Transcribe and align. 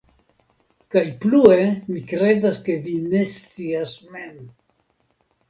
kaj 0.95 1.03
plue 1.25 1.57
mi 1.91 2.01
kredas 2.13 2.57
ke 2.65 2.79
vi 2.87 2.95
ne 3.13 3.23
scias 3.35 3.95
mem. 4.17 4.35